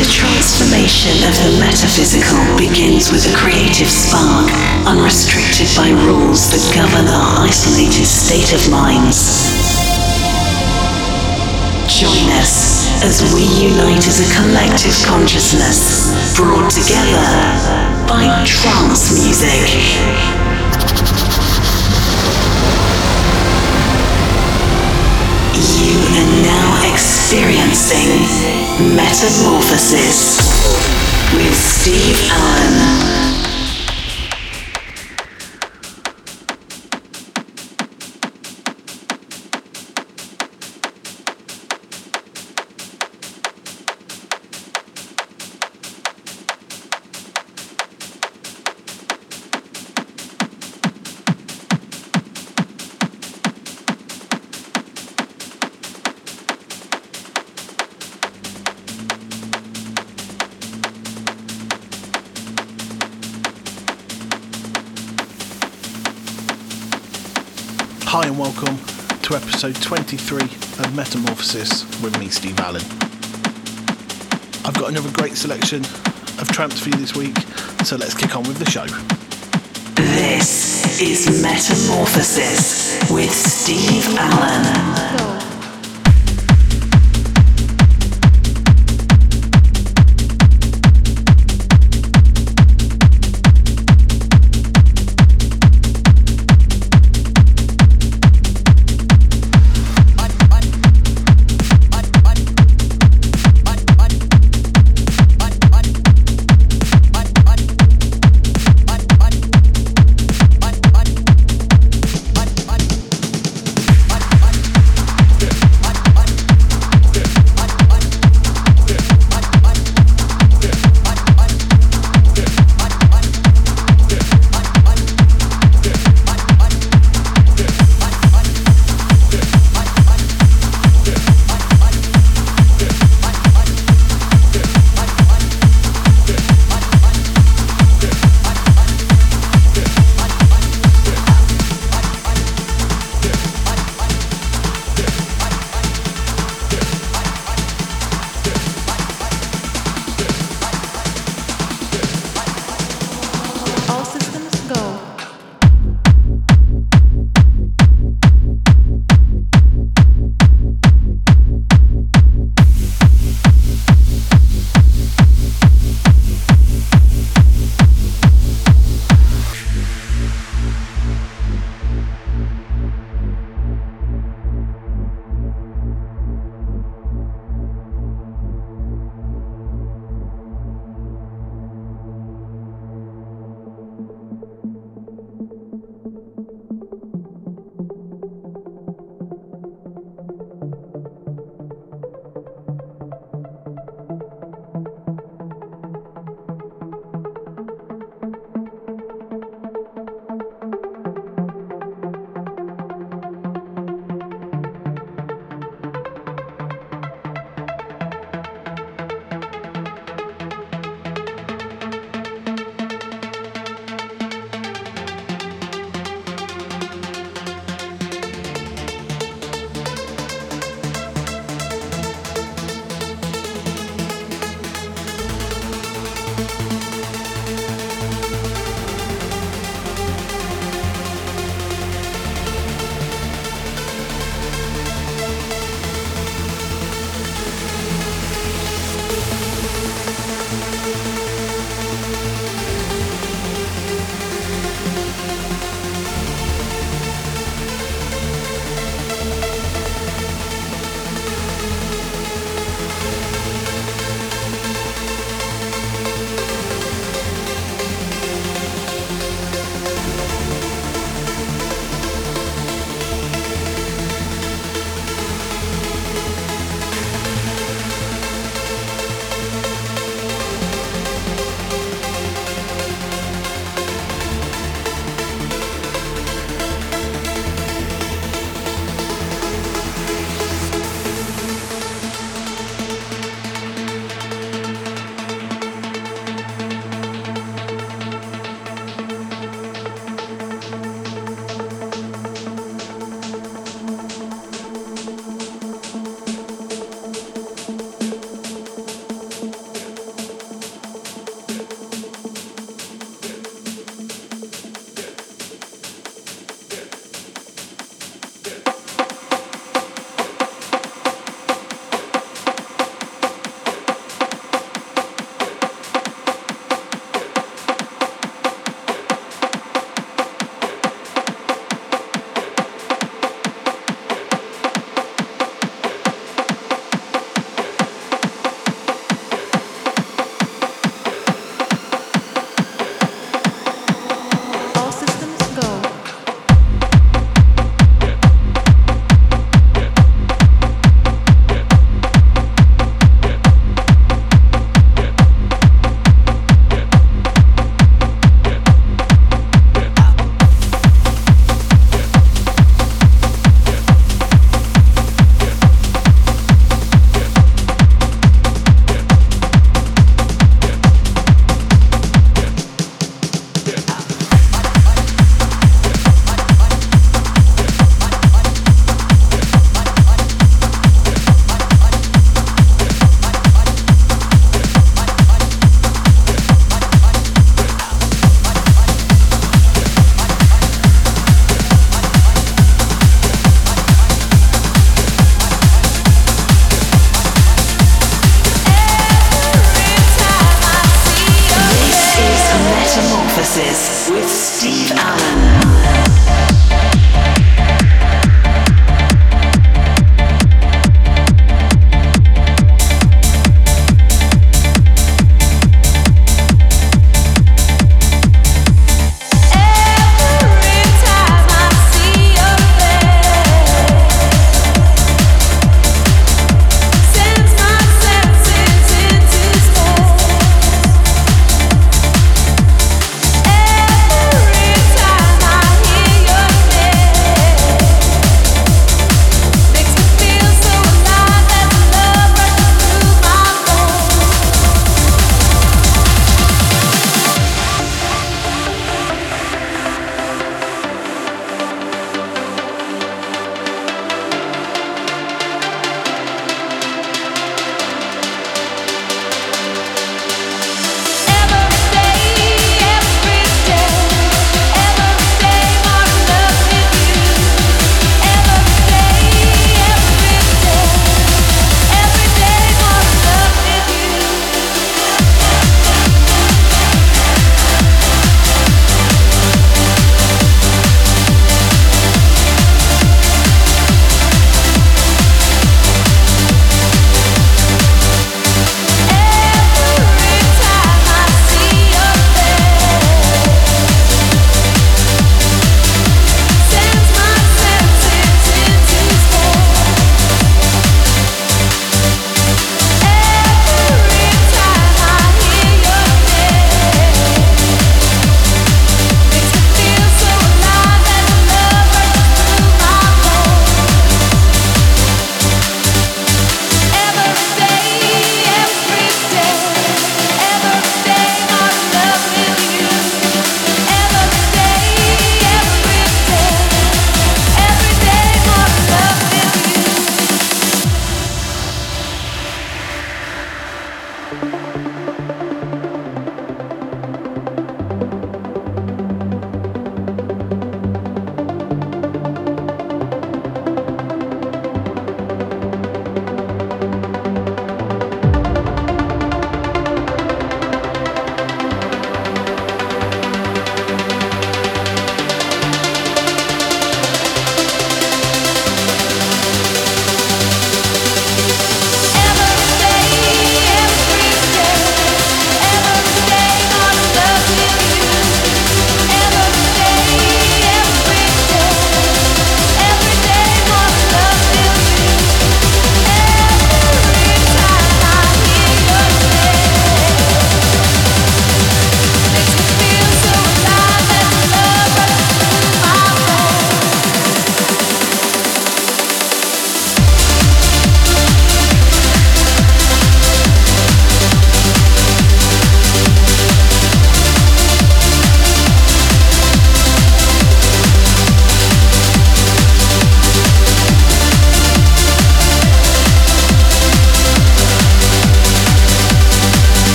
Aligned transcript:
The 0.00 0.08
transformation 0.08 1.12
of 1.28 1.36
the 1.44 1.60
metaphysical 1.60 2.40
begins 2.56 3.12
with 3.12 3.28
a 3.28 3.36
creative 3.36 3.84
spark, 3.84 4.48
unrestricted 4.88 5.68
by 5.76 5.92
rules 6.08 6.48
that 6.48 6.64
govern 6.72 7.04
our 7.04 7.44
isolated 7.44 8.08
state 8.08 8.56
of 8.56 8.64
minds. 8.72 9.52
Join 11.84 12.32
us 12.40 12.88
as 13.04 13.20
we 13.36 13.44
unite 13.60 14.08
as 14.08 14.24
a 14.24 14.28
collective 14.40 14.96
consciousness, 15.04 16.16
brought 16.32 16.72
together 16.72 17.28
by 18.08 18.24
trance 18.48 19.12
music. 19.12 19.68
You 25.60 25.98
are 26.16 26.42
now 26.42 26.90
experiencing 26.90 28.24
Metamorphosis 28.96 30.40
with 31.36 31.54
Steve 31.54 32.16
Allen. 32.32 33.19
23 70.30 70.84
of 70.84 70.94
Metamorphosis 70.94 71.82
with 72.02 72.16
me, 72.20 72.28
Steve 72.28 72.60
Allen. 72.60 72.82
I've 74.64 74.76
got 74.78 74.90
another 74.90 75.10
great 75.10 75.36
selection 75.36 75.80
of 76.38 76.48
tramps 76.52 76.78
for 76.78 76.90
you 76.90 76.96
this 76.98 77.16
week, 77.16 77.36
so 77.84 77.96
let's 77.96 78.14
kick 78.14 78.36
on 78.36 78.44
with 78.44 78.58
the 78.58 78.70
show. 78.70 78.86
This 79.96 81.00
is 81.02 81.42
Metamorphosis 81.42 83.10
with 83.10 83.32
Steve 83.32 84.06
Allen. 84.16 85.09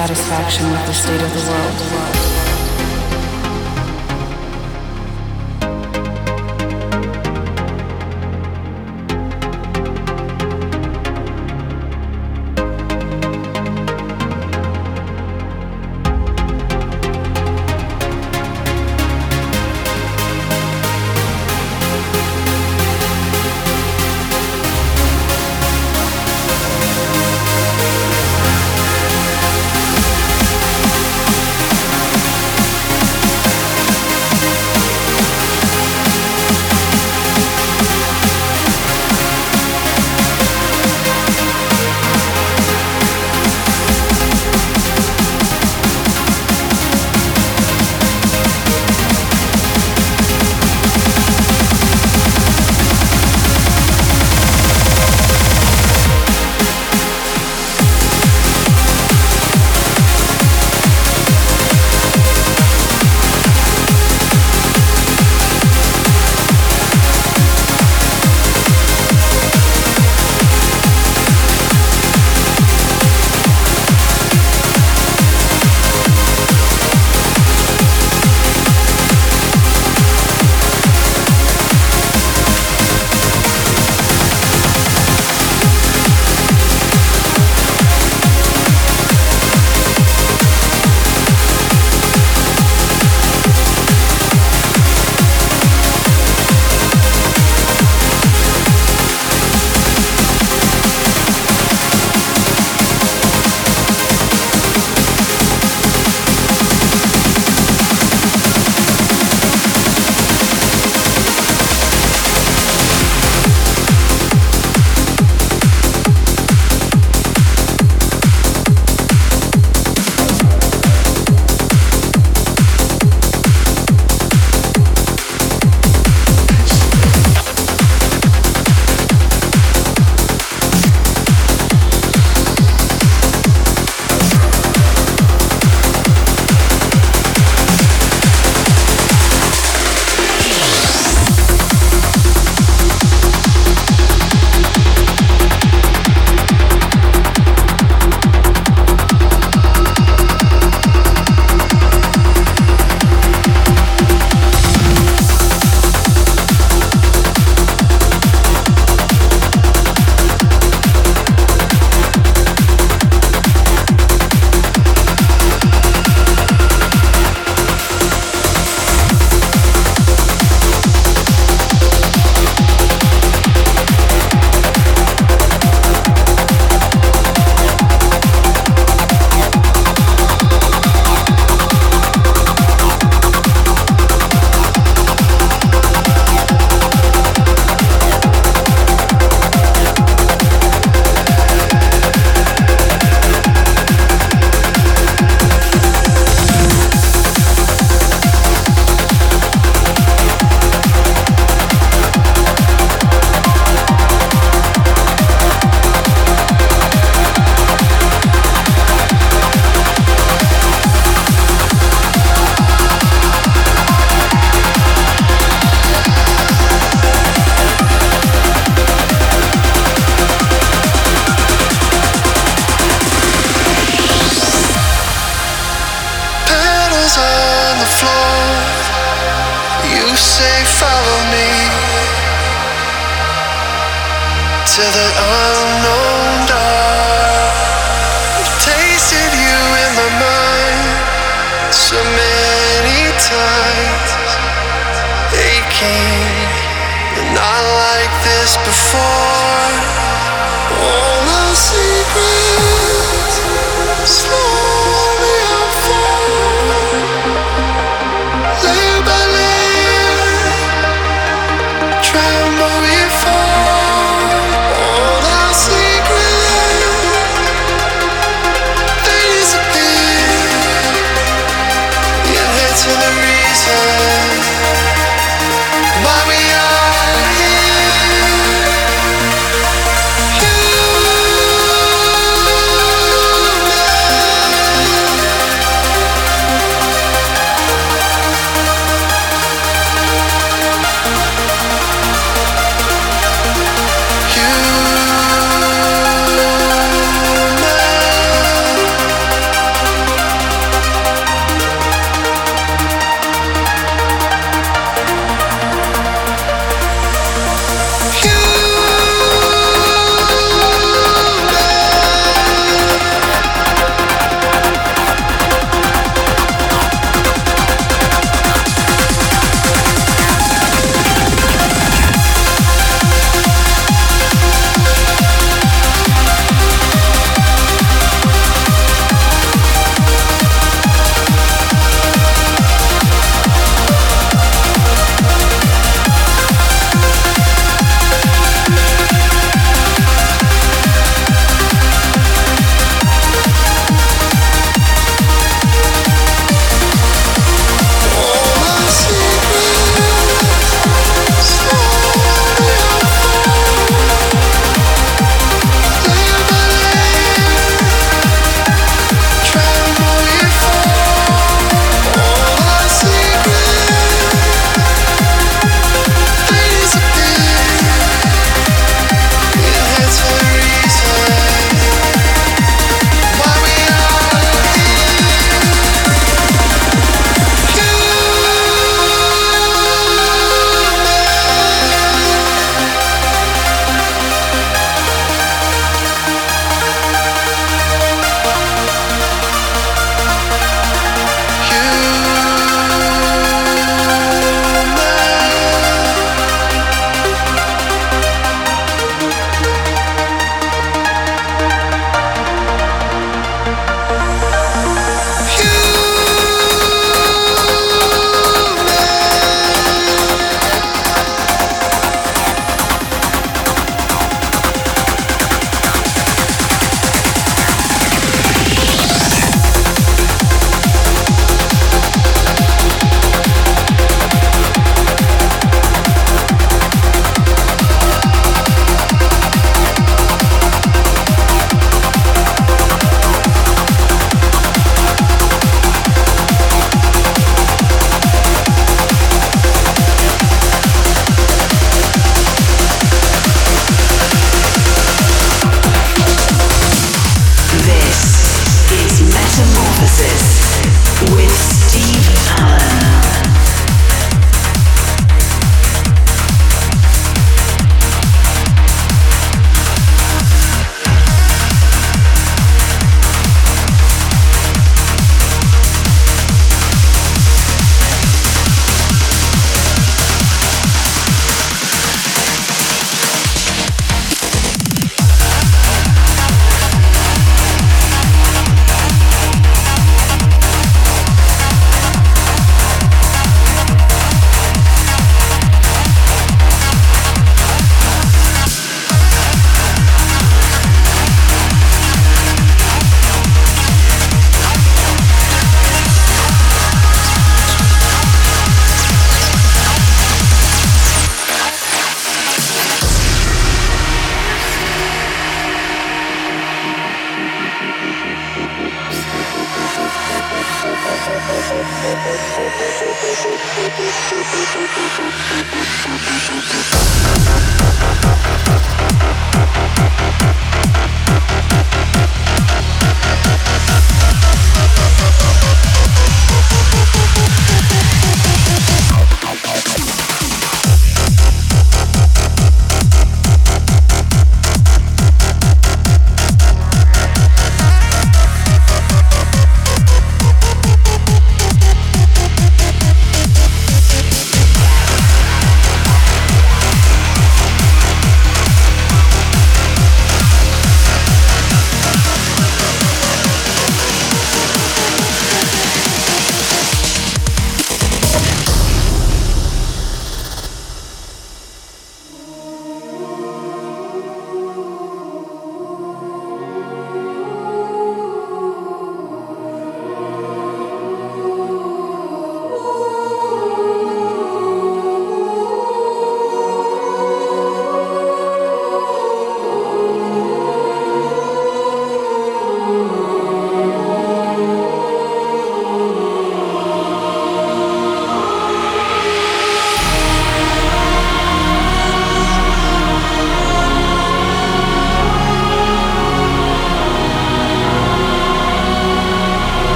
Intense 0.00 0.18
dissatisfaction 0.18 0.70
with 0.70 0.86
the 0.86 0.94
state 0.94 1.20
of 1.20 1.30
the 1.30 1.50
world. 1.50 1.89